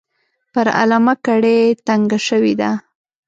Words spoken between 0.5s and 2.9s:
پر علامه کړۍ تنګه شوې ده.